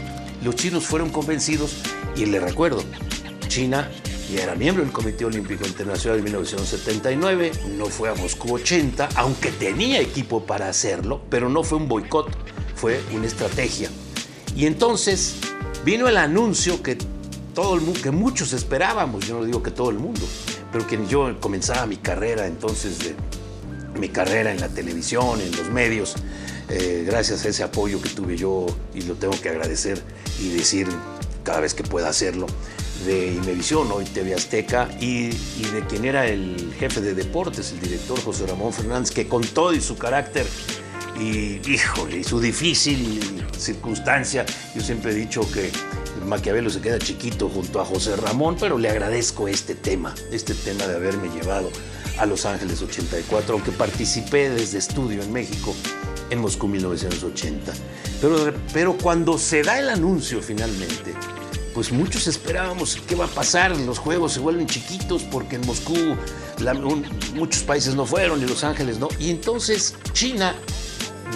los 0.44 0.56
chinos 0.56 0.86
fueron 0.86 1.10
convencidos, 1.10 1.72
y 2.16 2.26
les 2.26 2.42
recuerdo, 2.42 2.84
China 3.56 3.90
ya 4.34 4.44
era 4.44 4.54
miembro 4.54 4.84
del 4.84 4.92
Comité 4.92 5.24
Olímpico 5.24 5.66
Internacional 5.66 6.18
de 6.18 6.24
1979, 6.24 7.52
no 7.78 7.86
fue 7.86 8.10
a 8.10 8.16
Moscú 8.16 8.56
80, 8.56 9.08
aunque 9.16 9.50
tenía 9.50 10.02
equipo 10.02 10.46
para 10.46 10.68
hacerlo, 10.68 11.22
pero 11.30 11.48
no 11.48 11.64
fue 11.64 11.78
un 11.78 11.88
boicot, 11.88 12.28
fue 12.76 13.00
una 13.14 13.28
estrategia. 13.28 13.90
Y 14.58 14.66
entonces 14.66 15.36
vino 15.86 16.10
el 16.10 16.18
anuncio 16.18 16.84
que, 16.84 16.98
todo 17.54 17.76
el 17.76 18.02
que 18.02 18.12
muchos 18.12 18.52
esperábamos, 18.52 19.26
yo 19.26 19.40
no 19.40 19.46
digo 19.46 19.64
que 19.64 19.72
todo 19.72 19.90
el 19.90 20.00
mundo, 20.00 20.28
pero 20.74 20.86
que 20.86 21.00
yo 21.08 21.40
comenzaba 21.40 21.86
mi 21.86 21.96
carrera 21.96 22.48
entonces 22.48 23.00
de 23.00 23.16
mi 23.98 24.10
carrera 24.10 24.52
en 24.52 24.60
la 24.60 24.68
televisión, 24.68 25.40
en 25.40 25.56
los 25.56 25.70
medios, 25.70 26.16
eh, 26.68 27.06
gracias 27.08 27.46
a 27.46 27.48
ese 27.48 27.64
apoyo 27.64 28.02
que 28.02 28.10
tuve 28.10 28.36
yo 28.36 28.66
y 28.94 29.04
lo 29.04 29.14
tengo 29.14 29.40
que 29.40 29.48
agradecer 29.48 30.02
y 30.42 30.50
decir 30.50 30.90
cada 31.44 31.62
vez 31.62 31.74
que 31.74 31.84
pueda 31.84 32.10
hacerlo, 32.10 32.48
de 33.06 33.34
Imevisión, 33.34 33.92
hoy 33.92 34.06
TV 34.06 34.34
Azteca, 34.34 34.90
y, 35.00 35.30
y, 35.30 35.70
de 35.74 35.86
quien 35.88 36.06
era 36.06 36.28
el 36.28 36.74
jefe 36.80 37.02
de 37.02 37.14
deportes, 37.14 37.72
el 37.72 37.80
director 37.82 38.20
José 38.22 38.48
Ramón 38.48 38.74
Fernández, 38.74 39.12
que 39.12 39.28
con 39.28 39.42
todo 39.42 39.74
y 39.74 39.82
su 39.82 39.98
carácter 39.98 40.46
y, 41.20 41.62
híjole, 41.70 42.20
y 42.20 42.24
su 42.24 42.40
difícil 42.40 43.20
circunstancia, 43.58 44.46
yo 44.76 44.82
siempre 44.82 45.12
he 45.12 45.16
dicho 45.16 45.42
que 45.52 45.72
Maquiavelo 46.26 46.70
se 46.70 46.82
queda 46.82 47.00
chiquito 47.00 47.50
junto 47.50 47.80
a 47.80 47.86
José 47.86 48.16
Ramón, 48.16 48.58
pero 48.60 48.78
le 48.78 48.90
agradezco 48.90 49.48
este 49.48 49.76
tema, 49.76 50.14
este 50.32 50.54
tema 50.54 50.88
de 50.88 50.96
haberme 50.96 51.30
llevado 51.30 51.70
a 52.18 52.26
Los 52.26 52.46
Ángeles 52.46 52.82
84, 52.82 53.54
aunque 53.54 53.72
participé 53.72 54.50
desde 54.50 54.78
estudio 54.78 55.22
en 55.22 55.32
México 55.32 55.76
en 56.30 56.40
Moscú 56.40 56.68
1980. 56.68 57.74
Pero, 58.22 58.54
pero 58.74 58.98
cuando 58.98 59.38
se 59.38 59.62
da 59.62 59.80
el 59.80 59.90
anuncio 59.90 60.42
finalmente, 60.42 61.14
pues 61.76 61.92
muchos 61.92 62.26
esperábamos 62.28 62.98
qué 63.06 63.14
va 63.16 63.26
a 63.26 63.28
pasar, 63.28 63.78
los 63.78 64.00
juegos 64.00 64.32
se 64.32 64.40
vuelven 64.40 64.66
chiquitos 64.66 65.24
porque 65.24 65.58
en 65.58 65.68
Moscú 65.68 66.16
muchos 67.36 67.64
países 67.64 67.96
no 67.96 68.06
fueron 68.06 68.42
y 68.42 68.46
Los 68.46 68.64
Ángeles 68.64 68.98
no. 68.98 69.10
Y 69.20 69.30
entonces 69.30 69.94
China, 70.14 70.56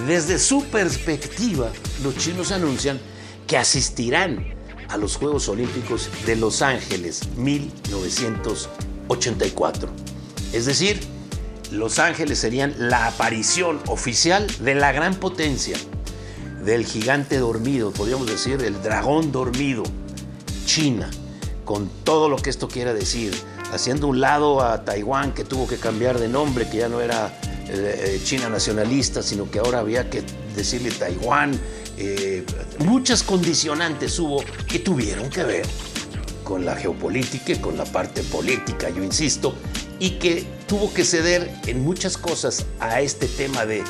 desde 0.07 0.39
su 0.39 0.63
perspectiva, 0.63 1.73
los 2.01 2.15
chinos 2.15 2.53
anuncian 2.53 3.01
que 3.47 3.57
asistirán 3.57 4.55
a 4.87 4.95
los 4.95 5.17
Juegos 5.17 5.49
Olímpicos 5.49 6.09
de 6.25 6.37
Los 6.37 6.61
Ángeles 6.61 7.27
1984. 7.35 9.89
Es 10.53 10.65
decir, 10.65 11.01
Los 11.69 11.99
Ángeles 11.99 12.39
serían 12.39 12.73
la 12.77 13.07
aparición 13.07 13.81
oficial 13.87 14.47
de 14.61 14.75
la 14.75 14.93
gran 14.93 15.15
potencia, 15.15 15.75
del 16.63 16.85
gigante 16.85 17.39
dormido, 17.39 17.91
podríamos 17.91 18.27
decir, 18.27 18.63
el 18.63 18.81
dragón 18.81 19.33
dormido, 19.33 19.83
China, 20.69 21.09
con 21.65 21.89
todo 22.03 22.29
lo 22.29 22.37
que 22.37 22.51
esto 22.51 22.67
quiera 22.67 22.93
decir, 22.93 23.33
haciendo 23.73 24.05
un 24.05 24.21
lado 24.21 24.61
a 24.61 24.85
Taiwán 24.85 25.33
que 25.33 25.43
tuvo 25.43 25.67
que 25.67 25.77
cambiar 25.77 26.19
de 26.19 26.27
nombre, 26.27 26.69
que 26.69 26.77
ya 26.77 26.89
no 26.89 27.01
era 27.01 27.33
eh, 27.67 28.17
eh, 28.17 28.21
China 28.23 28.49
nacionalista, 28.49 29.23
sino 29.23 29.49
que 29.49 29.57
ahora 29.57 29.79
había 29.79 30.11
que 30.11 30.21
decirle 30.55 30.91
Taiwán. 30.91 31.59
Eh, 31.97 32.45
muchas 32.85 33.23
condicionantes 33.23 34.19
hubo 34.19 34.43
que 34.67 34.77
tuvieron 34.77 35.31
que 35.31 35.43
ver 35.43 35.65
con 36.43 36.65
la 36.65 36.75
geopolítica 36.75 37.53
y 37.53 37.57
con 37.57 37.75
la 37.75 37.85
parte 37.85 38.21
política, 38.21 38.91
yo 38.91 39.03
insisto, 39.03 39.55
y 39.97 40.19
que 40.19 40.45
tuvo 40.67 40.93
que 40.93 41.03
ceder 41.03 41.51
en 41.65 41.83
muchas 41.83 42.15
cosas 42.15 42.67
a 42.79 43.01
este 43.01 43.25
tema 43.25 43.65
de 43.65 43.83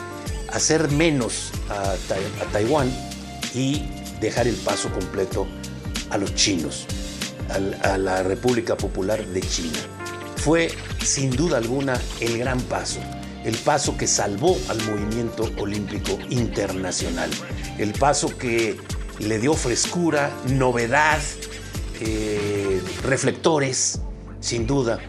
hacer 0.53 0.89
menos 0.91 1.51
a, 1.69 1.95
Taiwán 2.53 2.89
y 3.53 3.83
dejar 4.21 4.47
el 4.47 4.55
paso 4.55 4.89
completo 4.93 5.45
a 6.09 6.17
los 6.17 6.33
chinos, 6.35 6.85
a, 7.83 7.97
la 7.97 8.23
República 8.23 8.77
Popular 8.77 9.25
de 9.25 9.41
China. 9.41 9.79
Fue 10.37 10.71
sin 11.03 11.31
duda 11.31 11.57
alguna 11.57 11.99
el 12.19 12.37
gran 12.37 12.59
paso, 12.61 12.99
el 13.43 13.55
paso 13.55 13.97
que 13.97 14.07
salvó 14.07 14.57
al 14.69 14.81
movimiento 14.83 15.49
olímpico 15.57 16.17
internacional, 16.29 17.29
el 17.77 17.93
paso 17.93 18.37
que 18.37 18.77
le 19.19 19.39
dio 19.39 19.53
frescura, 19.53 20.31
novedad, 20.49 21.19
eh, 22.01 22.81
reflectores, 23.03 23.99
sin 24.39 24.65
duda, 24.65 24.99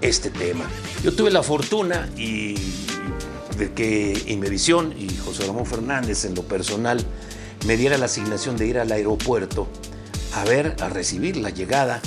este 0.00 0.30
tema. 0.30 0.64
Yo 1.04 1.12
tuve 1.12 1.30
la 1.30 1.42
fortuna 1.42 2.08
y 2.16 2.54
de 3.58 3.72
que 3.74 4.20
Inmevisión 4.26 4.94
y 4.98 5.14
José 5.18 5.46
Ramón 5.46 5.66
Fernández 5.66 6.24
en 6.24 6.34
lo 6.34 6.42
personal 6.42 7.04
me 7.66 7.76
diera 7.76 7.98
la 7.98 8.06
asignación 8.06 8.56
de 8.56 8.66
ir 8.66 8.78
al 8.78 8.90
aeropuerto 8.90 9.68
a 10.34 10.44
ver, 10.44 10.76
a 10.80 10.88
recibir 10.88 11.36
la 11.36 11.50
llegada 11.50 12.00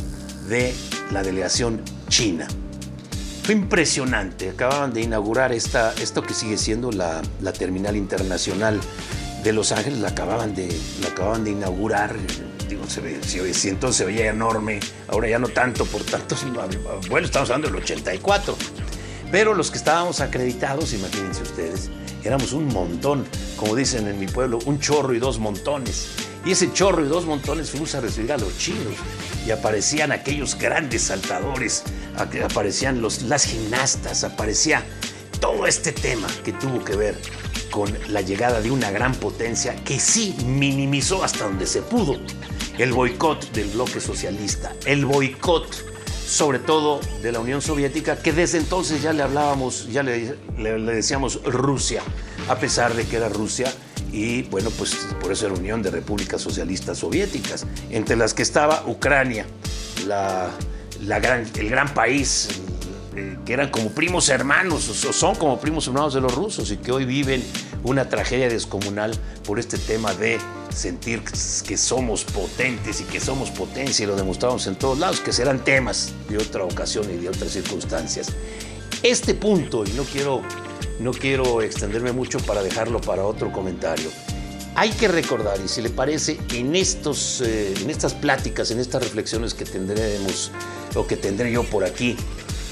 de 0.47 0.73
la 1.11 1.23
delegación 1.23 1.81
china. 2.09 2.47
Fue 3.43 3.53
impresionante, 3.53 4.49
acababan 4.49 4.93
de 4.93 5.01
inaugurar 5.01 5.51
esta, 5.51 5.93
esto 5.95 6.21
que 6.21 6.33
sigue 6.33 6.57
siendo 6.57 6.91
la, 6.91 7.21
terminal 7.57 7.97
internacional 7.97 8.79
de 9.43 9.51
Los 9.51 9.71
Ángeles, 9.73 9.99
la 9.99 10.09
acababan 10.09 10.55
de, 10.55 10.69
la 11.01 11.09
acababan 11.09 11.43
de 11.43 11.51
inaugurar 11.51 12.15
digo, 12.69 12.87
se 12.87 13.01
ve, 13.01 13.19
entonces 13.65 13.97
se 13.97 14.05
veía 14.05 14.29
enorme, 14.29 14.79
ahora 15.09 15.27
ya 15.27 15.39
no 15.39 15.49
tanto, 15.49 15.85
por 15.85 16.03
tanto, 16.03 16.35
bueno, 17.09 17.25
estamos 17.25 17.49
hablando 17.49 17.67
del 17.67 17.83
84. 17.83 18.55
Pero 19.31 19.55
los 19.55 19.71
que 19.71 19.77
estábamos 19.77 20.21
acreditados, 20.21 20.93
imagínense 20.93 21.41
ustedes, 21.41 21.89
éramos 22.23 22.53
un 22.53 22.67
montón, 22.67 23.25
como 23.57 23.75
dicen 23.75 24.07
en 24.07 24.19
mi 24.19 24.27
pueblo, 24.27 24.59
un 24.65 24.79
chorro 24.79 25.13
y 25.13 25.19
dos 25.19 25.39
montones. 25.39 26.07
Y 26.45 26.51
ese 26.51 26.71
chorro 26.73 27.05
y 27.05 27.07
dos 27.07 27.25
montones 27.25 27.69
fuimos 27.69 27.95
a 27.95 28.01
recibir 28.01 28.31
a 28.33 28.37
los 28.37 28.57
chinos. 28.57 28.95
Y 29.45 29.51
aparecían 29.51 30.11
aquellos 30.11 30.57
grandes 30.57 31.03
saltadores, 31.03 31.83
aparecían 32.15 33.01
los, 33.01 33.23
las 33.23 33.45
gimnastas, 33.45 34.23
aparecía 34.23 34.83
todo 35.39 35.67
este 35.67 35.91
tema 35.91 36.27
que 36.43 36.53
tuvo 36.53 36.83
que 36.83 36.95
ver 36.95 37.19
con 37.71 37.91
la 38.09 38.21
llegada 38.21 38.61
de 38.61 38.71
una 38.71 38.91
gran 38.91 39.15
potencia 39.15 39.75
que 39.83 39.99
sí 39.99 40.35
minimizó 40.45 41.23
hasta 41.23 41.45
donde 41.45 41.65
se 41.65 41.81
pudo 41.81 42.17
el 42.77 42.93
boicot 42.93 43.51
del 43.51 43.69
bloque 43.69 43.99
socialista, 43.99 44.73
el 44.85 45.05
boicot 45.05 45.93
sobre 46.25 46.59
todo 46.59 46.99
de 47.21 47.31
la 47.31 47.39
Unión 47.39 47.61
Soviética, 47.61 48.17
que 48.17 48.31
desde 48.31 48.57
entonces 48.57 49.01
ya 49.01 49.13
le 49.13 49.23
hablábamos, 49.23 49.87
ya 49.91 50.03
le, 50.03 50.35
decíamos 50.57 51.43
Rusia, 51.43 52.01
a 52.47 52.55
pesar 52.55 52.93
de 52.93 53.05
que 53.05 53.17
era 53.17 53.29
Rusia 53.29 53.71
y 54.13 54.43
bueno, 54.43 54.69
pues 54.77 54.95
por 55.19 55.31
eso 55.31 55.47
era 55.47 55.55
Unión 55.55 55.81
de 55.81 55.89
Repúblicas 55.89 56.39
Socialistas 56.39 56.99
Soviéticas, 56.99 57.65
entre 57.89 58.15
las 58.15 58.35
que 58.35 58.43
estaba 58.43 58.83
Ucrania, 58.85 59.47
la, 60.05 60.51
gran, 61.19 61.45
el 61.57 61.69
gran 61.69 61.91
país 61.95 62.47
eh, 63.15 63.37
que 63.43 63.53
eran 63.53 63.71
como 63.71 63.89
primos 63.89 64.29
hermanos, 64.29 64.87
o 65.05 65.13
son 65.13 65.35
como 65.35 65.59
primos 65.59 65.87
hermanos 65.87 66.13
de 66.13 66.21
los 66.21 66.33
rusos 66.33 66.71
y 66.71 66.77
que 66.77 66.91
hoy 66.91 67.05
viven 67.05 67.43
una 67.83 68.07
tragedia 68.07 68.47
descomunal 68.49 69.15
por 69.45 69.57
este 69.59 69.79
tema 69.79 70.13
de 70.13 70.39
sentir 70.73 71.23
que 71.23 71.75
somos 71.75 72.23
potentes 72.23 73.01
y 73.01 73.03
que 73.05 73.19
somos 73.19 73.49
potencia 73.49 74.03
y 74.03 74.07
lo 74.07 74.15
demostramos 74.15 74.67
en 74.67 74.75
todos 74.75 74.99
lados, 74.99 75.19
que 75.21 75.33
serán 75.33 75.63
temas 75.63 76.13
de 76.29 76.37
otra 76.37 76.63
ocasión 76.63 77.09
y 77.11 77.17
de 77.17 77.29
otras 77.29 77.51
circunstancias. 77.51 78.27
Este 79.01 79.33
punto, 79.33 79.83
y 79.85 79.91
no 79.93 80.03
quiero, 80.03 80.41
no 80.99 81.11
quiero 81.11 81.61
extenderme 81.61 82.11
mucho 82.11 82.39
para 82.39 82.63
dejarlo 82.63 83.01
para 83.01 83.25
otro 83.25 83.51
comentario, 83.51 84.09
hay 84.75 84.89
que 84.89 85.07
recordar, 85.07 85.59
y 85.63 85.67
si 85.67 85.81
le 85.81 85.89
parece, 85.89 86.39
en, 86.53 86.75
estos, 86.75 87.41
eh, 87.41 87.73
en 87.79 87.89
estas 87.89 88.13
pláticas, 88.13 88.71
en 88.71 88.79
estas 88.79 89.03
reflexiones 89.03 89.53
que 89.53 89.65
tendremos 89.65 90.51
o 90.95 91.05
que 91.05 91.15
tendré 91.15 91.51
yo 91.51 91.63
por 91.63 91.83
aquí, 91.83 92.15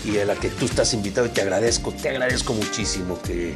y 0.03 0.17
a 0.17 0.25
la 0.25 0.35
que 0.35 0.49
tú 0.49 0.65
estás 0.65 0.93
invitado 0.93 1.27
y 1.27 1.29
te 1.29 1.41
agradezco, 1.41 1.91
te 1.91 2.09
agradezco 2.09 2.53
muchísimo 2.53 3.21
que, 3.21 3.53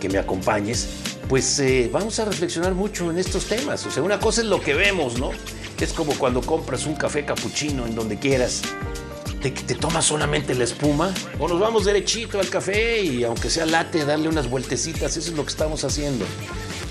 que 0.00 0.08
me 0.08 0.18
acompañes, 0.18 0.88
pues 1.28 1.58
eh, 1.60 1.88
vamos 1.92 2.18
a 2.18 2.24
reflexionar 2.24 2.74
mucho 2.74 3.10
en 3.10 3.18
estos 3.18 3.46
temas. 3.46 3.86
O 3.86 3.90
sea, 3.90 4.02
una 4.02 4.18
cosa 4.18 4.40
es 4.40 4.46
lo 4.46 4.60
que 4.60 4.74
vemos, 4.74 5.18
¿no? 5.18 5.30
Es 5.80 5.92
como 5.92 6.12
cuando 6.14 6.42
compras 6.42 6.86
un 6.86 6.94
café 6.94 7.24
capuchino 7.24 7.86
en 7.86 7.94
donde 7.94 8.18
quieras, 8.18 8.62
te, 9.42 9.50
te 9.50 9.74
tomas 9.74 10.04
solamente 10.04 10.54
la 10.54 10.64
espuma 10.64 11.12
o 11.38 11.48
nos 11.48 11.60
vamos 11.60 11.84
derechito 11.84 12.38
al 12.38 12.48
café 12.48 13.02
y 13.02 13.24
aunque 13.24 13.50
sea 13.50 13.66
late, 13.66 14.04
darle 14.04 14.28
unas 14.28 14.48
vueltecitas, 14.48 15.16
eso 15.16 15.30
es 15.30 15.36
lo 15.36 15.44
que 15.44 15.50
estamos 15.50 15.84
haciendo. 15.84 16.24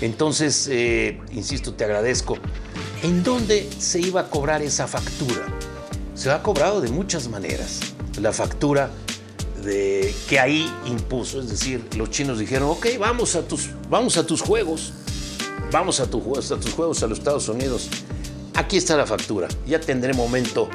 Entonces, 0.02 0.68
eh, 0.70 1.20
insisto, 1.30 1.74
te 1.74 1.84
agradezco. 1.84 2.36
¿En 3.02 3.22
dónde 3.22 3.68
se 3.78 4.00
iba 4.00 4.22
a 4.22 4.30
cobrar 4.30 4.60
esa 4.60 4.88
factura? 4.88 5.46
Se 6.14 6.30
ha 6.30 6.42
cobrado 6.42 6.80
de 6.80 6.88
muchas 6.88 7.28
maneras 7.28 7.80
la 8.20 8.32
factura 8.32 8.90
de, 9.64 10.12
que 10.28 10.40
ahí 10.40 10.68
impuso. 10.86 11.40
Es 11.40 11.48
decir, 11.48 11.84
los 11.96 12.10
chinos 12.10 12.38
dijeron, 12.38 12.68
ok, 12.70 12.86
vamos 12.98 13.36
a 13.36 13.46
tus, 13.46 13.70
vamos 13.88 14.16
a 14.16 14.26
tus 14.26 14.42
juegos, 14.42 14.92
vamos 15.70 16.00
a, 16.00 16.10
tu, 16.10 16.18
a 16.36 16.40
tus 16.40 16.72
juegos 16.72 17.02
a 17.04 17.06
los 17.06 17.18
Estados 17.18 17.48
Unidos. 17.48 17.88
Aquí 18.54 18.76
está 18.76 18.96
la 18.96 19.06
factura, 19.06 19.48
ya 19.66 19.80
tendré 19.80 20.14
momento, 20.14 20.68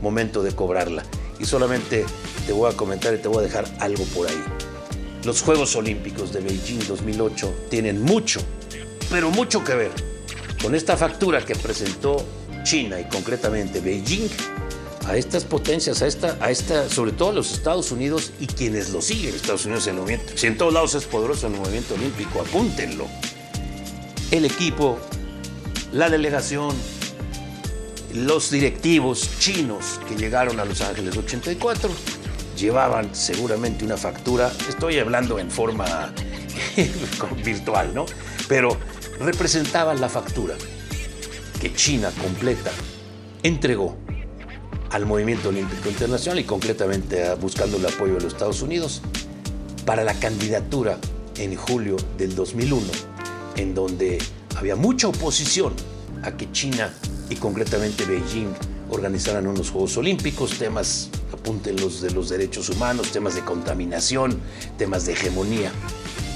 momento 0.00 0.42
de 0.42 0.52
cobrarla. 0.52 1.04
Y 1.40 1.46
solamente 1.46 2.04
te 2.46 2.52
voy 2.52 2.70
a 2.70 2.76
comentar 2.76 3.14
y 3.14 3.18
te 3.18 3.28
voy 3.28 3.38
a 3.38 3.42
dejar 3.42 3.66
algo 3.80 4.04
por 4.04 4.28
ahí. 4.28 4.42
Los 5.24 5.42
Juegos 5.42 5.74
Olímpicos 5.76 6.32
de 6.32 6.40
Beijing 6.40 6.86
2008 6.86 7.66
tienen 7.70 8.02
mucho, 8.02 8.40
pero 9.10 9.30
mucho 9.30 9.64
que 9.64 9.74
ver 9.74 9.90
con 10.62 10.74
esta 10.74 10.96
factura 10.96 11.44
que 11.44 11.54
presentó 11.54 12.24
China 12.62 13.00
y 13.00 13.04
concretamente 13.04 13.80
Beijing 13.80 14.28
a 15.06 15.16
estas 15.16 15.44
potencias, 15.44 16.02
a 16.02 16.06
esta, 16.06 16.36
a 16.40 16.50
esta, 16.50 16.88
sobre 16.88 17.12
todo 17.12 17.30
a 17.30 17.32
los 17.32 17.52
Estados 17.52 17.90
Unidos 17.90 18.32
y 18.38 18.46
quienes 18.46 18.90
lo 18.90 19.02
siguen, 19.02 19.34
Estados 19.34 19.64
Unidos 19.64 19.86
en 19.86 19.94
el 19.94 20.00
movimiento. 20.00 20.32
Si 20.36 20.46
en 20.46 20.56
todos 20.56 20.72
lados 20.72 20.94
es 20.94 21.04
poderoso 21.04 21.46
el 21.46 21.54
movimiento 21.54 21.94
olímpico, 21.94 22.40
apúntenlo. 22.40 23.06
El 24.30 24.44
equipo, 24.44 24.98
la 25.92 26.08
delegación, 26.08 26.74
los 28.14 28.50
directivos 28.50 29.30
chinos 29.38 30.00
que 30.08 30.16
llegaron 30.16 30.58
a 30.60 30.64
Los 30.64 30.80
Ángeles 30.80 31.16
84 31.16 31.90
llevaban 32.56 33.14
seguramente 33.14 33.84
una 33.84 33.96
factura, 33.96 34.52
estoy 34.68 34.98
hablando 34.98 35.38
en 35.38 35.50
forma 35.50 36.12
virtual, 37.44 37.94
¿no? 37.94 38.06
Pero 38.48 38.76
representaban 39.20 40.00
la 40.00 40.08
factura 40.08 40.56
que 41.60 41.72
China 41.74 42.10
completa 42.20 42.70
entregó 43.42 43.96
al 44.90 45.06
movimiento 45.06 45.50
olímpico 45.50 45.88
internacional 45.88 46.40
y 46.40 46.44
concretamente 46.44 47.32
buscando 47.34 47.76
el 47.76 47.86
apoyo 47.86 48.14
de 48.14 48.20
los 48.22 48.32
Estados 48.32 48.60
Unidos 48.62 49.02
para 49.86 50.04
la 50.04 50.14
candidatura 50.14 50.98
en 51.38 51.54
julio 51.56 51.96
del 52.18 52.34
2001, 52.34 52.86
en 53.56 53.74
donde 53.74 54.18
había 54.56 54.76
mucha 54.76 55.08
oposición 55.08 55.74
a 56.22 56.32
que 56.32 56.50
China 56.52 56.92
y 57.30 57.36
concretamente 57.36 58.04
Beijing 58.04 58.52
organizaran 58.90 59.46
unos 59.46 59.70
Juegos 59.70 59.96
Olímpicos, 59.96 60.58
temas, 60.58 61.08
los 61.78 62.00
de 62.00 62.10
los 62.10 62.28
derechos 62.28 62.68
humanos, 62.68 63.12
temas 63.12 63.34
de 63.34 63.42
contaminación, 63.42 64.40
temas 64.76 65.06
de 65.06 65.12
hegemonía. 65.12 65.72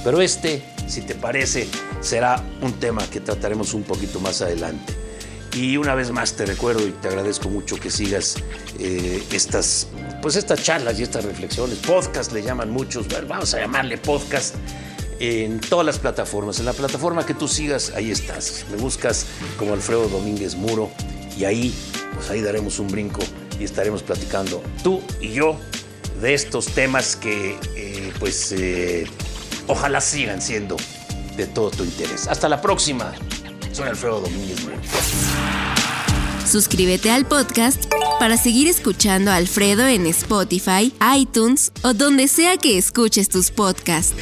Pero 0.04 0.20
este, 0.20 0.62
si 0.86 1.02
te 1.02 1.14
parece, 1.14 1.68
será 2.00 2.42
un 2.62 2.72
tema 2.74 3.02
que 3.10 3.20
trataremos 3.20 3.74
un 3.74 3.82
poquito 3.82 4.20
más 4.20 4.40
adelante. 4.40 4.94
Y 5.54 5.76
una 5.76 5.94
vez 5.94 6.10
más 6.10 6.34
te 6.34 6.46
recuerdo 6.46 6.86
y 6.86 6.90
te 6.90 7.08
agradezco 7.08 7.48
mucho 7.48 7.76
que 7.76 7.90
sigas 7.90 8.36
eh, 8.80 9.22
estas, 9.32 9.86
pues 10.20 10.36
estas 10.36 10.62
charlas 10.62 10.98
y 10.98 11.04
estas 11.04 11.24
reflexiones. 11.24 11.78
Podcast 11.78 12.32
le 12.32 12.42
llaman 12.42 12.70
muchos, 12.70 13.06
vamos 13.28 13.54
a 13.54 13.60
llamarle 13.60 13.98
podcast 13.98 14.56
en 15.20 15.60
todas 15.60 15.86
las 15.86 15.98
plataformas. 15.98 16.58
En 16.58 16.66
la 16.66 16.72
plataforma 16.72 17.24
que 17.26 17.34
tú 17.34 17.48
sigas, 17.48 17.92
ahí 17.94 18.10
estás. 18.10 18.64
Me 18.70 18.76
buscas 18.76 19.26
como 19.58 19.72
Alfredo 19.72 20.08
Domínguez 20.08 20.54
Muro 20.56 20.90
y 21.36 21.44
ahí, 21.44 21.74
pues 22.14 22.30
ahí 22.30 22.40
daremos 22.40 22.78
un 22.78 22.88
brinco 22.88 23.20
y 23.58 23.64
estaremos 23.64 24.02
platicando 24.02 24.62
tú 24.82 25.00
y 25.20 25.32
yo 25.32 25.58
de 26.20 26.34
estos 26.34 26.66
temas 26.66 27.16
que, 27.16 27.58
eh, 27.76 28.12
pues, 28.18 28.52
eh, 28.52 29.06
ojalá 29.66 30.00
sigan 30.00 30.40
siendo 30.40 30.76
de 31.36 31.46
todo 31.46 31.70
tu 31.70 31.84
interés. 31.84 32.28
Hasta 32.28 32.48
la 32.48 32.60
próxima. 32.60 33.12
Soy 33.72 33.88
Alfredo 33.88 34.20
Domínguez 34.20 34.58
Suscríbete 36.48 37.10
al 37.10 37.26
podcast 37.26 37.86
para 38.20 38.36
seguir 38.36 38.68
escuchando 38.68 39.32
a 39.32 39.36
Alfredo 39.36 39.86
en 39.86 40.06
Spotify, 40.06 40.92
iTunes 41.16 41.72
o 41.82 41.94
donde 41.94 42.28
sea 42.28 42.56
que 42.56 42.78
escuches 42.78 43.28
tus 43.28 43.50
podcasts. 43.50 44.14